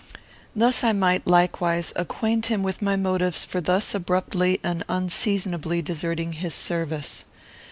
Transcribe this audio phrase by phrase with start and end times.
[0.55, 6.33] Thus I might, likewise, acquaint him with my motives for thus abruptly and unseasonably deserting
[6.33, 7.23] his service.